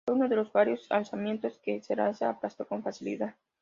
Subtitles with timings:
[0.03, 3.35] Fue uno de los varios alzamientos que Zelaya aplastó con facilidad.